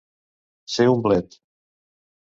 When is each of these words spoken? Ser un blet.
Ser 0.75 0.87
un 0.93 1.05
blet. 1.09 1.39